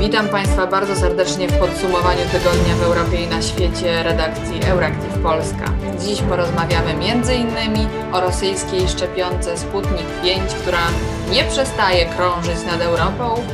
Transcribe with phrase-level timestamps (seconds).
[0.00, 5.72] Witam Państwa bardzo serdecznie w podsumowaniu tygodnia w Europie i na świecie redakcji Euractiv Polska.
[6.00, 7.88] Dziś porozmawiamy m.in.
[8.12, 10.82] o rosyjskiej szczepionce Sputnik 5, która
[11.30, 13.44] nie przestaje krążyć nad Europą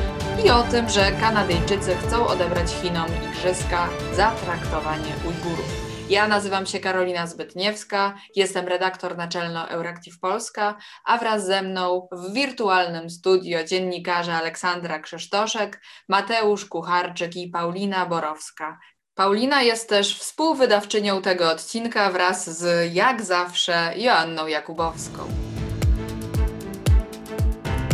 [0.45, 5.84] i o tym, że Kanadyjczycy chcą odebrać Chinom igrzyska za traktowanie Ujgurów.
[6.09, 12.33] Ja nazywam się Karolina Zbytniewska, jestem redaktor naczelno Euractiv Polska, a wraz ze mną w
[12.33, 18.79] wirtualnym studio dziennikarze Aleksandra Krzysztoszek, Mateusz Kucharczyk i Paulina Borowska.
[19.15, 25.23] Paulina jest też współwydawczynią tego odcinka wraz z, jak zawsze, Joanną Jakubowską.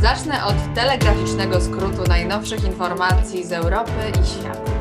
[0.02, 4.79] Zacznę od telegraficznego skrótu najnowszych informacji z Europy i świata.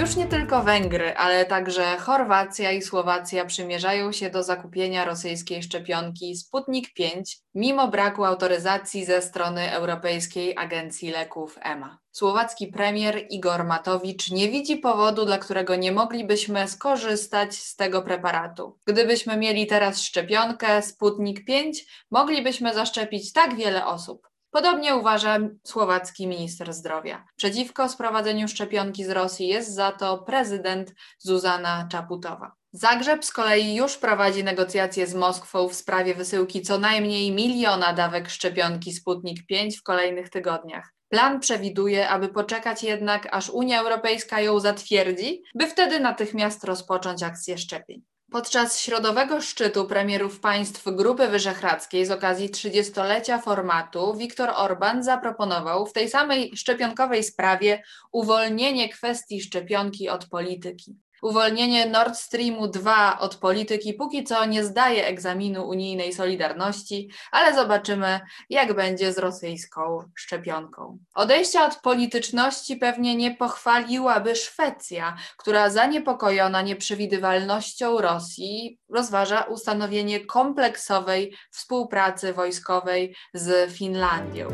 [0.00, 6.36] Już nie tylko Węgry, ale także Chorwacja i Słowacja przymierzają się do zakupienia rosyjskiej szczepionki
[6.36, 11.98] Sputnik 5, mimo braku autoryzacji ze strony Europejskiej Agencji Leków EMA.
[12.12, 18.78] Słowacki premier Igor Matowicz nie widzi powodu, dla którego nie moglibyśmy skorzystać z tego preparatu.
[18.86, 24.29] Gdybyśmy mieli teraz szczepionkę Sputnik 5, moglibyśmy zaszczepić tak wiele osób.
[24.50, 27.26] Podobnie uważa słowacki minister zdrowia.
[27.36, 32.52] Przeciwko sprowadzeniu szczepionki z Rosji jest za to prezydent Zuzana Czaputowa.
[32.72, 38.28] Zagrzeb z kolei już prowadzi negocjacje z Moskwą w sprawie wysyłki co najmniej miliona dawek
[38.28, 40.92] szczepionki Sputnik 5 w kolejnych tygodniach.
[41.08, 47.58] Plan przewiduje, aby poczekać jednak, aż Unia Europejska ją zatwierdzi, by wtedy natychmiast rozpocząć akcję
[47.58, 48.02] szczepień.
[48.30, 55.92] Podczas środowego szczytu premierów państw Grupy Wyszehradzkiej z okazji 30-lecia formatu Viktor Orban zaproponował w
[55.92, 60.96] tej samej szczepionkowej sprawie uwolnienie kwestii szczepionki od polityki.
[61.22, 68.20] Uwolnienie Nord Streamu 2 od polityki póki co nie zdaje egzaminu unijnej solidarności, ale zobaczymy,
[68.50, 70.98] jak będzie z rosyjską szczepionką.
[71.14, 82.32] Odejścia od polityczności pewnie nie pochwaliłaby Szwecja, która zaniepokojona nieprzewidywalnością Rosji rozważa ustanowienie kompleksowej współpracy
[82.32, 84.48] wojskowej z Finlandią.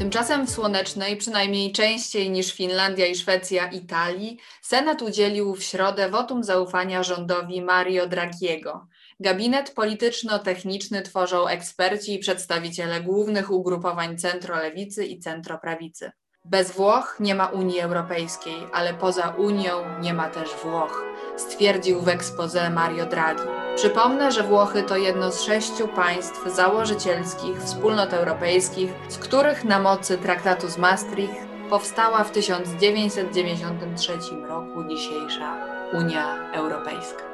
[0.00, 6.44] Tymczasem w słonecznej, przynajmniej częściej niż Finlandia i Szwecja, Italii, Senat udzielił w środę wotum
[6.44, 8.86] zaufania rządowi Mario Draghiego.
[9.20, 16.12] Gabinet polityczno-techniczny tworzą eksperci i przedstawiciele głównych ugrupowań centrolewicy i centroprawicy.
[16.44, 21.04] Bez Włoch nie ma Unii Europejskiej, ale poza Unią nie ma też Włoch,
[21.36, 23.42] stwierdził w ekspoze Mario Draghi.
[23.76, 30.18] Przypomnę, że Włochy to jedno z sześciu państw założycielskich wspólnot europejskich, z których na mocy
[30.18, 34.12] traktatu z Maastricht powstała w 1993
[34.48, 35.56] roku dzisiejsza
[35.92, 37.29] Unia Europejska.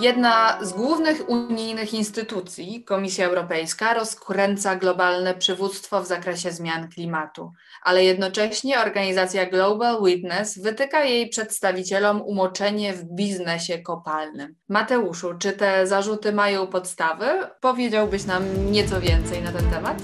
[0.00, 7.52] Jedna z głównych unijnych instytucji, Komisja Europejska, rozkręca globalne przywództwo w zakresie zmian klimatu,
[7.82, 14.54] ale jednocześnie organizacja Global Witness wytyka jej przedstawicielom umoczenie w biznesie kopalnym.
[14.68, 17.26] Mateuszu, czy te zarzuty mają podstawy?
[17.60, 20.02] Powiedziałbyś nam nieco więcej na ten temat?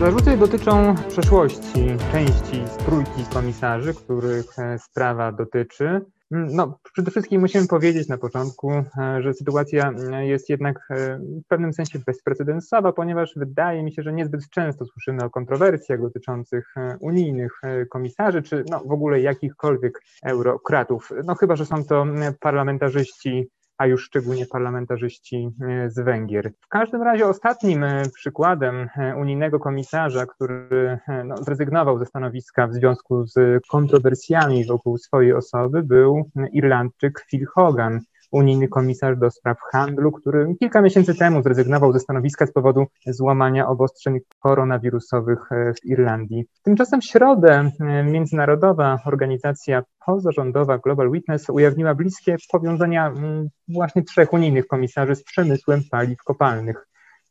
[0.00, 4.46] Zarzuty dotyczą przeszłości części z trójki komisarzy, których
[4.78, 6.00] sprawa dotyczy.
[6.30, 8.84] No, przede wszystkim musimy powiedzieć na początku, e,
[9.22, 14.12] że sytuacja e, jest jednak e, w pewnym sensie bezprecedensowa, ponieważ wydaje mi się, że
[14.12, 21.10] niezbyt często słyszymy o kontrowersjach dotyczących unijnych komisarzy, czy no, w ogóle jakichkolwiek eurokratów.
[21.24, 22.06] No chyba, że są to
[22.40, 23.48] parlamentarzyści
[23.80, 26.52] a już szczególnie parlamentarzyści e, z Węgier.
[26.60, 32.74] W każdym razie ostatnim e, przykładem e, unijnego komisarza, który no, zrezygnował ze stanowiska w
[32.74, 40.12] związku z kontrowersjami wokół swojej osoby, był Irlandczyk Phil Hogan unijny komisarz do spraw handlu,
[40.12, 46.44] który kilka miesięcy temu zrezygnował ze stanowiska z powodu złamania obostrzeń koronawirusowych e, w Irlandii.
[46.62, 54.32] Tymczasem w środę e, międzynarodowa organizacja pozarządowa Global Witness ujawniła bliskie powiązania mm, właśnie trzech
[54.32, 56.86] unijnych komisarzy z przemysłem paliw kopalnych.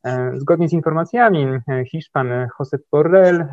[0.06, 1.48] E, zgodnie z informacjami
[1.92, 3.46] Hiszpan Josep Borrell,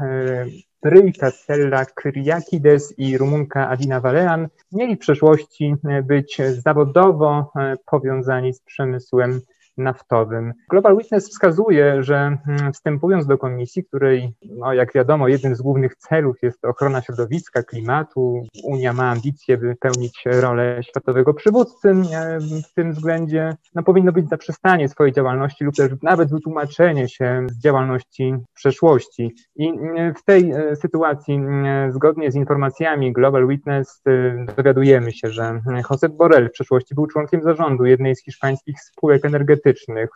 [0.86, 7.52] Bryjka Stella Kyriakides i Rumunka Adina Valean mieli w przeszłości być zawodowo
[7.86, 9.40] powiązani z przemysłem
[9.76, 10.52] naftowym.
[10.70, 15.96] Global Witness wskazuje, że mm, wstępując do komisji, której, no, jak wiadomo, jednym z głównych
[15.96, 21.94] celów jest ochrona środowiska, klimatu, Unia ma ambicje, by pełnić rolę światowego przywódcy
[22.70, 27.62] w tym względzie, no, powinno być zaprzestanie swojej działalności lub też nawet wytłumaczenie się z
[27.62, 29.34] działalności przeszłości.
[29.56, 29.72] I
[30.16, 31.40] w tej e, sytuacji,
[31.90, 34.02] zgodnie z informacjami Global Witness,
[34.56, 39.65] dowiadujemy się, że Josep Borrell w przeszłości był członkiem zarządu jednej z hiszpańskich spółek energetycznych,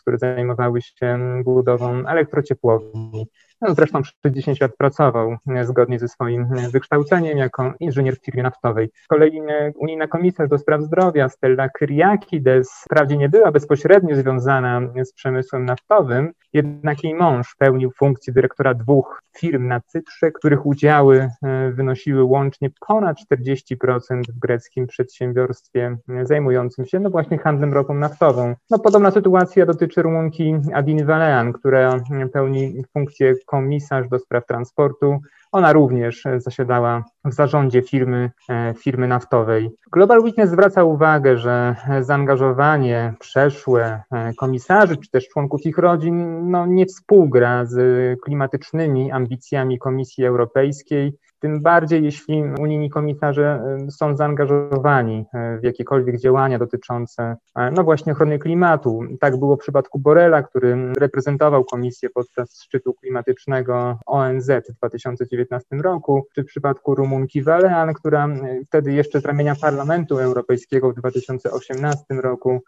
[0.00, 3.26] które zajmowały się budową elektrociepłowni.
[3.60, 8.90] No, zresztą przez 10 lat pracował zgodnie ze swoim wykształceniem jako inżynier w firmie naftowej.
[9.04, 9.42] Z kolei
[9.76, 16.32] unijna komisarz do spraw zdrowia Stella Kyriakides wprawdzie nie była bezpośrednio związana z przemysłem naftowym,
[16.52, 22.70] jednak jej mąż pełnił funkcję dyrektora dwóch firm na Cyprze, których udziały e, wynosiły łącznie
[22.86, 28.54] ponad 40% w greckim przedsiębiorstwie zajmującym się no właśnie handlem ropą naftową.
[28.70, 32.00] No podobna sytuacja dotyczy Rumunki Adiny Valean, która
[32.32, 35.20] pełni funkcję komisarz do spraw transportu
[35.52, 39.70] ona również zasiadała w zarządzie firmy, e, firmy naftowej.
[39.92, 46.66] Global Witness zwraca uwagę, że zaangażowanie przeszłe e, komisarzy czy też członków ich rodzin no,
[46.66, 47.76] nie współgra z
[48.20, 55.26] klimatycznymi ambicjami Komisji Europejskiej tym bardziej jeśli unijni komisarze są zaangażowani
[55.60, 57.36] w jakiekolwiek działania dotyczące
[57.72, 59.00] no właśnie ochrony klimatu.
[59.20, 66.26] Tak było w przypadku Borela, który reprezentował komisję podczas szczytu klimatycznego ONZ w 2019 roku,
[66.34, 68.28] czy w przypadku Rumunki Valean, która
[68.66, 72.60] wtedy jeszcze z ramienia Parlamentu Europejskiego w 2018 roku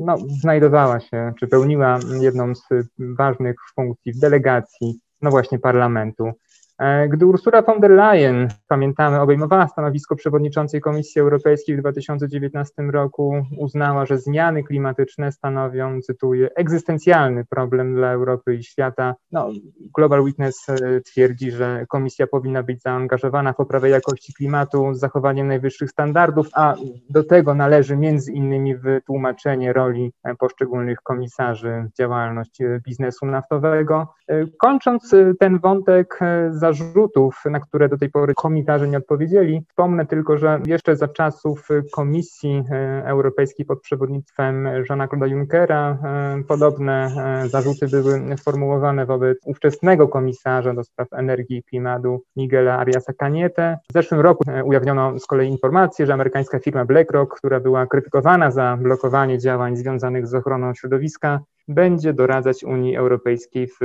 [0.00, 2.62] no, znajdowała się, czy pełniła jedną z
[2.98, 6.32] ważnych funkcji w delegacji no właśnie parlamentu.
[6.80, 13.46] E, gdy Ursula von der Leyen, pamiętamy, obejmowała stanowisko przewodniczącej Komisji Europejskiej w 2019 roku,
[13.58, 19.14] uznała, że zmiany klimatyczne stanowią, cytuję, egzystencjalny problem dla Europy i świata.
[19.32, 19.48] No,
[19.96, 25.48] Global Witness e, twierdzi, że Komisja powinna być zaangażowana w poprawę jakości klimatu z zachowaniem
[25.48, 26.74] najwyższych standardów, a
[27.10, 34.14] do tego należy między innymi wytłumaczenie roli e, poszczególnych komisarzy w działalności biznesu naftowego.
[34.58, 36.18] Kończąc ten wątek,
[36.50, 39.62] za zarzutów, na które do tej pory komisarze nie odpowiedzieli.
[39.68, 46.42] Wspomnę tylko, że jeszcze za czasów Komisji e, Europejskiej pod przewodnictwem Jeana Claude'a Junckera e,
[46.48, 47.12] podobne
[47.44, 53.78] e, zarzuty były sformułowane wobec ówczesnego komisarza do spraw energii i klimatu Miguela Ariasa Caniete.
[53.90, 58.78] W zeszłym roku ujawniono z kolei informację, że amerykańska firma BlackRock, która była krytykowana za
[58.80, 61.40] blokowanie działań związanych z ochroną środowiska,
[61.70, 63.80] będzie doradzać Unii Europejskiej w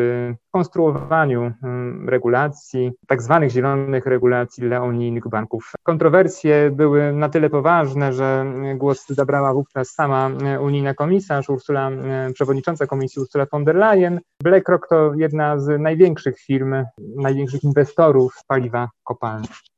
[0.52, 5.72] konstruowaniu mm, regulacji, tak zwanych zielonych regulacji dla unijnych banków.
[5.84, 8.46] Kontrowersje były na tyle poważne, że
[8.76, 11.92] głos zabrała wówczas sama unijna komisarz Ursula,
[12.34, 14.20] przewodnicząca komisji Ursula von der Leyen.
[14.44, 16.76] BlackRock to jedna z największych firm,
[17.16, 19.75] największych inwestorów paliwa kopalnego.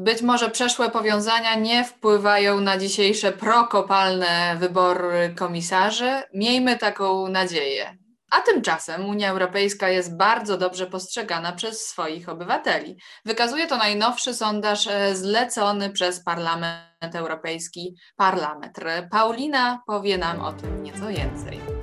[0.00, 6.22] Być może przeszłe powiązania nie wpływają na dzisiejsze prokopalne wybory komisarzy.
[6.34, 7.98] Miejmy taką nadzieję.
[8.30, 12.96] A tymczasem Unia Europejska jest bardzo dobrze postrzegana przez swoich obywateli.
[13.24, 18.84] Wykazuje to najnowszy sondaż e, zlecony przez Parlament Europejski Parlametr.
[19.10, 21.77] Paulina powie nam o tym nieco więcej.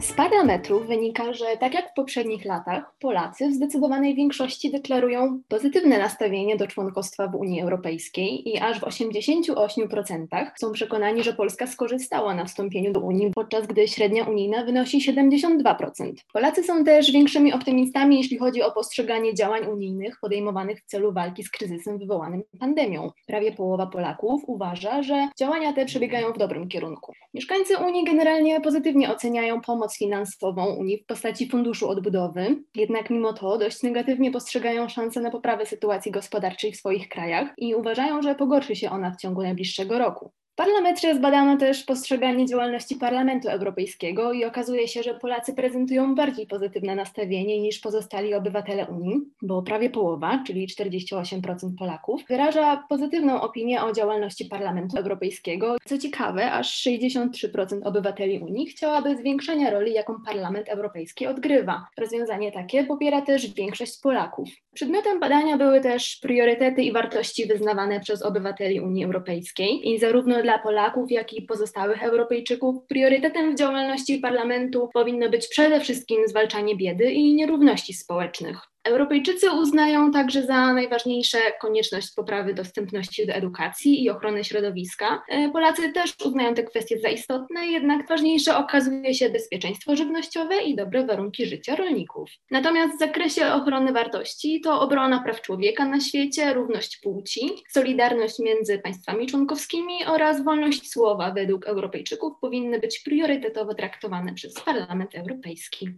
[0.00, 5.98] Z parametrów wynika, że tak jak w poprzednich latach, Polacy w zdecydowanej większości deklarują pozytywne
[5.98, 10.26] nastawienie do członkostwa w Unii Europejskiej i aż w 88%
[10.56, 16.12] są przekonani, że Polska skorzystała na wstąpieniu do Unii, podczas gdy średnia unijna wynosi 72%.
[16.32, 21.44] Polacy są też większymi optymistami, jeśli chodzi o postrzeganie działań unijnych podejmowanych w celu walki
[21.44, 23.10] z kryzysem wywołanym pandemią.
[23.26, 27.12] Prawie połowa Polaków uważa, że działania te przebiegają w dobrym kierunku.
[27.34, 33.32] Mieszkańcy Unii generalnie pozytywnie oceniają pomoc pomoc finansową Unii w postaci Funduszu Odbudowy, jednak mimo
[33.32, 38.34] to dość negatywnie postrzegają szanse na poprawę sytuacji gospodarczej w swoich krajach i uważają, że
[38.34, 44.44] pogorszy się ona w ciągu najbliższego roku parlamencie zbadano też postrzeganie działalności Parlamentu Europejskiego i
[44.44, 50.42] okazuje się, że Polacy prezentują bardziej pozytywne nastawienie niż pozostali obywatele Unii, bo prawie połowa,
[50.46, 51.40] czyli 48%
[51.78, 55.76] Polaków, wyraża pozytywną opinię o działalności Parlamentu Europejskiego.
[55.84, 61.86] Co ciekawe, aż 63% obywateli Unii chciałaby zwiększenia roli, jaką Parlament Europejski odgrywa.
[61.98, 64.48] Rozwiązanie takie popiera też większość Polaków.
[64.74, 70.49] Przedmiotem badania były też priorytety i wartości wyznawane przez obywateli Unii Europejskiej i zarówno dla
[70.58, 77.12] Polaków, jak i pozostałych Europejczyków priorytetem w działalności parlamentu powinno być przede wszystkim zwalczanie biedy
[77.12, 78.69] i nierówności społecznych.
[78.84, 85.22] Europejczycy uznają także za najważniejsze konieczność poprawy dostępności do edukacji i ochrony środowiska.
[85.28, 90.76] E, Polacy też uznają te kwestie za istotne, jednak ważniejsze okazuje się bezpieczeństwo żywnościowe i
[90.76, 92.30] dobre warunki życia rolników.
[92.50, 98.78] Natomiast w zakresie ochrony wartości to obrona praw człowieka na świecie, równość płci, solidarność między
[98.78, 105.88] państwami członkowskimi oraz wolność słowa według Europejczyków powinny być priorytetowo traktowane przez Parlament Europejski.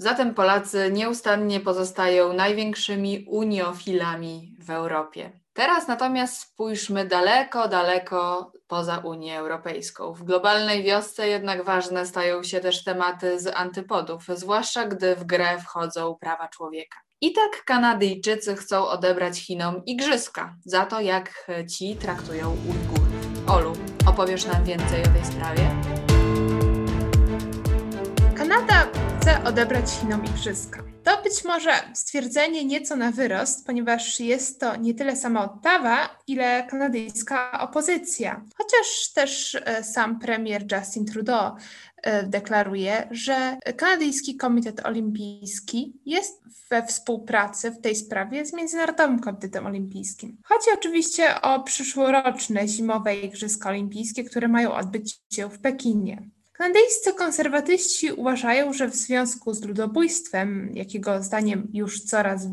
[0.00, 5.32] Zatem Polacy nieustannie pozostają największymi uniofilami w Europie.
[5.52, 10.12] Teraz natomiast spójrzmy daleko, daleko poza Unię Europejską.
[10.12, 15.58] W globalnej wiosce jednak ważne stają się też tematy z antypodów, zwłaszcza gdy w grę
[15.58, 16.98] wchodzą prawa człowieka.
[17.20, 23.48] I tak Kanadyjczycy chcą odebrać Chinom igrzyska za to, jak ci traktują Ujgurów.
[23.48, 23.72] Olu,
[24.06, 25.70] opowiesz nam więcej o tej sprawie?
[29.48, 30.82] Odebrać Chinom igrzyska.
[31.04, 36.66] To być może stwierdzenie nieco na wyrost, ponieważ jest to nie tyle sama Ottawa, ile
[36.70, 38.44] kanadyjska opozycja.
[38.56, 41.56] Chociaż też e, sam premier Justin Trudeau
[42.02, 49.66] e, deklaruje, że Kanadyjski Komitet Olimpijski jest we współpracy w tej sprawie z Międzynarodowym Komitetem
[49.66, 50.36] Olimpijskim.
[50.44, 56.30] Chodzi oczywiście o przyszłoroczne zimowe Igrzyska Olimpijskie, które mają odbyć się w Pekinie.
[56.58, 62.46] Kanadyjscy konserwatyści uważają, że w związku z ludobójstwem, jakiego zdaniem już coraz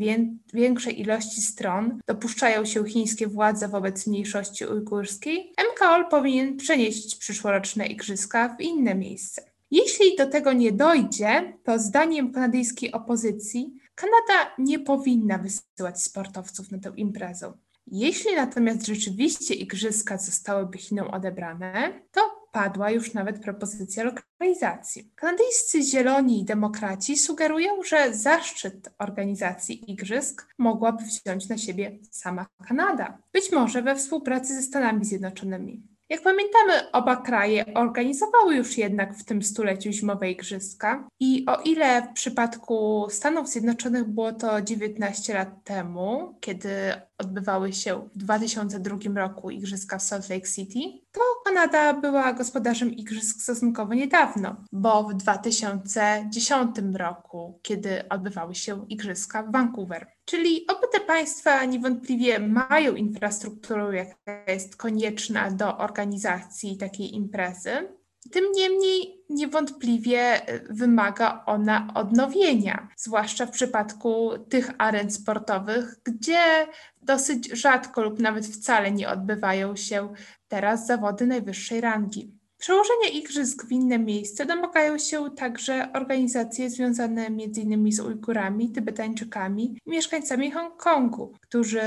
[0.54, 8.56] większej ilości stron dopuszczają się chińskie władze wobec mniejszości ujgurskiej, MKOL powinien przenieść przyszłoroczne igrzyska
[8.58, 9.42] w inne miejsce.
[9.70, 16.78] Jeśli do tego nie dojdzie, to zdaniem kanadyjskiej opozycji Kanada nie powinna wysyłać sportowców na
[16.78, 17.52] tę imprezę.
[17.86, 25.10] Jeśli natomiast rzeczywiście igrzyska zostałyby Chinom odebrane, to padła już nawet propozycja lokalizacji.
[25.14, 33.18] Kanadyjscy Zieloni i Demokraci sugerują, że zaszczyt organizacji igrzysk mogłaby wziąć na siebie sama Kanada,
[33.32, 35.96] być może we współpracy ze Stanami Zjednoczonymi.
[36.08, 42.02] Jak pamiętamy, oba kraje organizowały już jednak w tym stuleciu zimowe igrzyska i o ile
[42.02, 46.70] w przypadku Stanów Zjednoczonych było to 19 lat temu, kiedy
[47.18, 50.80] odbywały się w 2002 roku igrzyska w Salt Lake City,
[51.12, 59.42] to Kanada była gospodarzem igrzysk stosunkowo niedawno, bo w 2010 roku, kiedy odbywały się igrzyska
[59.42, 60.06] w Vancouver.
[60.24, 67.88] Czyli oba te państwa niewątpliwie mają infrastrukturę, jaka jest konieczna do organizacji takiej imprezy.
[68.32, 76.66] Tym niemniej niewątpliwie wymaga ona odnowienia, zwłaszcza w przypadku tych aren sportowych, gdzie
[77.06, 80.12] dosyć rzadko lub nawet wcale nie odbywają się
[80.48, 82.36] teraz zawody najwyższej rangi.
[82.58, 87.92] Przełożenie igrzysk w inne miejsce domagają się także organizacje związane m.in.
[87.92, 91.80] z Ujgurami, Tybetańczykami i mieszkańcami Hongkongu, którzy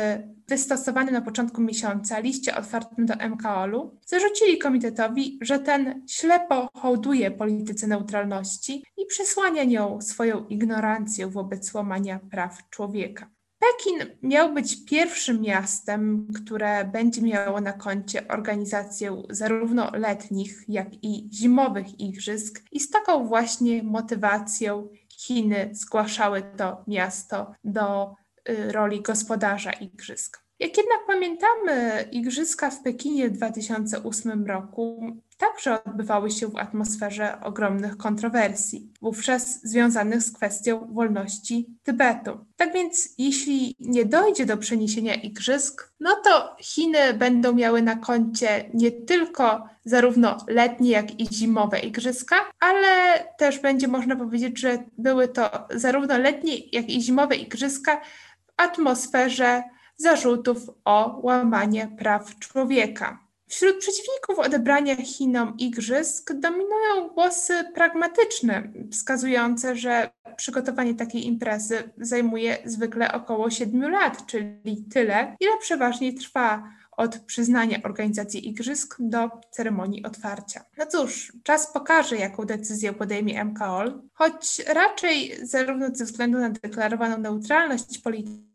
[0.49, 7.87] w na początku miesiąca liście otwartym do MKOL-u zarzucili komitetowi, że ten ślepo hołduje polityce
[7.87, 13.29] neutralności i przesłania nią swoją ignorancję wobec łamania praw człowieka.
[13.59, 21.29] Pekin miał być pierwszym miastem, które będzie miało na koncie organizację zarówno letnich, jak i
[21.33, 28.15] zimowych igrzysk, i z taką właśnie motywacją Chiny zgłaszały to miasto do
[28.49, 30.48] y, roli gospodarza igrzysk.
[30.59, 37.97] Jak jednak pamiętamy, igrzyska w Pekinie w 2008 roku także odbywały się w atmosferze ogromnych
[37.97, 42.45] kontrowersji, wówczas związanych z kwestią wolności Tybetu.
[42.55, 48.69] Tak więc, jeśli nie dojdzie do przeniesienia igrzysk, no to Chiny będą miały na koncie
[48.73, 55.27] nie tylko zarówno letnie, jak i zimowe igrzyska, ale też będzie można powiedzieć, że były
[55.27, 58.01] to zarówno letnie, jak i zimowe igrzyska
[58.47, 59.63] w atmosferze
[59.99, 63.29] zarzutów o łamanie praw człowieka.
[63.47, 73.11] Wśród przeciwników odebrania Chinom igrzysk dominują głosy pragmatyczne, wskazujące, że przygotowanie takiej imprezy zajmuje zwykle
[73.11, 80.65] około 7 lat, czyli tyle, ile przeważnie trwa od przyznania organizacji igrzysk do ceremonii otwarcia.
[80.77, 87.17] No cóż, czas pokaże, jaką decyzję podejmie MKOL, choć raczej zarówno ze względu na deklarowaną
[87.17, 88.48] neutralność polityczną,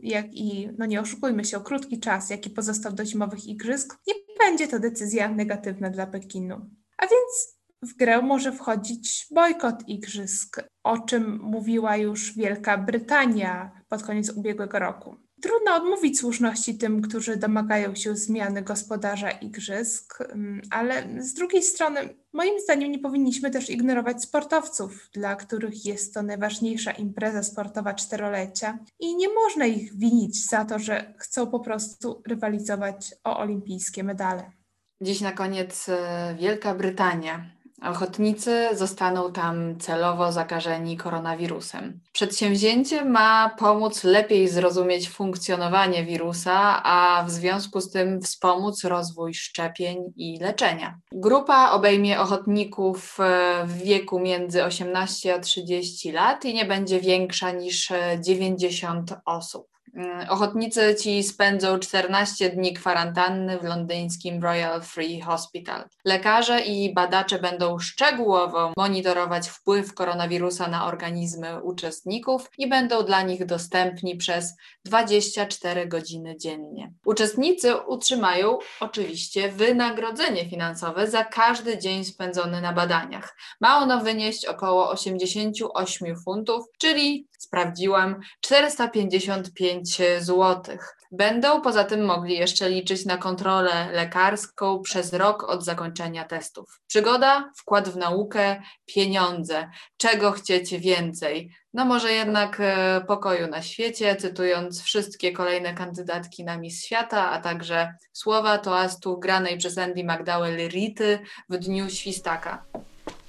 [0.00, 4.14] jak i, no nie oszukujmy się, o krótki czas, jaki pozostał do zimowych igrzysk, nie
[4.38, 6.70] będzie to decyzja negatywna dla Pekinu.
[6.98, 14.02] A więc w grę może wchodzić bojkot igrzysk, o czym mówiła już Wielka Brytania pod
[14.02, 15.16] koniec ubiegłego roku.
[15.42, 22.16] Trudno odmówić słuszności tym, którzy domagają się zmiany gospodarza igrzysk, mm, ale z drugiej strony,
[22.32, 28.78] moim zdaniem, nie powinniśmy też ignorować sportowców, dla których jest to najważniejsza impreza sportowa czterolecia
[29.00, 34.52] i nie można ich winić za to, że chcą po prostu rywalizować o olimpijskie medale.
[35.00, 37.61] Dziś na koniec e, Wielka Brytania.
[37.84, 42.00] Ochotnicy zostaną tam celowo zakażeni koronawirusem.
[42.12, 50.12] Przedsięwzięcie ma pomóc lepiej zrozumieć funkcjonowanie wirusa, a w związku z tym wspomóc rozwój szczepień
[50.16, 50.98] i leczenia.
[51.12, 57.50] Grupa obejmie ochotników e, w wieku między 18 a 30 lat i nie będzie większa
[57.50, 59.71] niż 90 osób.
[59.94, 65.84] Mm, Ochotnicy ci spędzą 14 dni kwarantanny w londyńskim Royal Free Hospital.
[66.04, 73.46] Lekarze i badacze będą szczegółowo monitorować wpływ koronawirusa na organizmy uczestników i będą dla nich
[73.46, 76.92] dostępni przez 24 godziny dziennie.
[77.06, 83.36] Uczestnicy utrzymają oczywiście wynagrodzenie finansowe za każdy dzień spędzony na badaniach.
[83.60, 89.81] Ma ono wynieść około 88 funtów, czyli sprawdziłam 455
[90.20, 90.78] zł.
[91.12, 96.80] Będą poza tym mogli jeszcze liczyć na kontrolę lekarską przez rok od zakończenia testów.
[96.86, 99.70] Przygoda, wkład w naukę, pieniądze.
[99.96, 101.50] Czego chcecie więcej?
[101.74, 107.40] No może jednak e, pokoju na świecie, cytując wszystkie kolejne kandydatki na Miss Świata, a
[107.40, 112.64] także słowa toastu granej przez Andy McDowell Rity w dniu świstaka.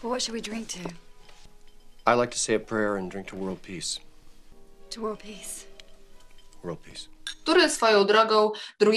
[0.04, 0.90] Well, what should we drink to?
[2.06, 4.00] I like to say a prayer and drink to world peace.
[4.90, 5.73] To world peace.
[7.44, 8.92] Który swoją drogą 2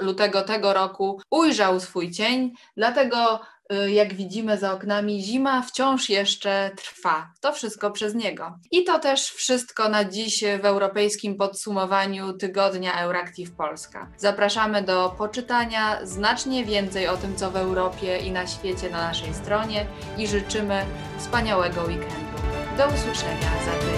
[0.00, 3.40] lutego tego roku ujrzał swój cień, dlatego
[3.72, 7.32] y, jak widzimy za oknami, zima wciąż jeszcze trwa.
[7.40, 8.58] To wszystko przez niego.
[8.70, 14.10] I to też wszystko na dziś w europejskim podsumowaniu tygodnia Euractiv Polska.
[14.16, 19.34] Zapraszamy do poczytania znacznie więcej o tym, co w Europie i na świecie na naszej
[19.34, 19.86] stronie
[20.18, 20.84] i życzymy
[21.18, 22.38] wspaniałego weekendu.
[22.76, 23.97] Do usłyszenia za tydzień.